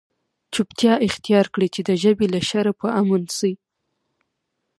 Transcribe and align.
چوپتیا 0.53 0.93
اختیار 1.07 1.45
کړئ! 1.53 1.67
چي 1.75 1.81
د 1.89 1.91
ژبي 2.01 2.27
له 2.33 2.39
شره 2.49 2.71
په 2.79 2.87
امن 2.99 3.23
سئ. 3.37 3.53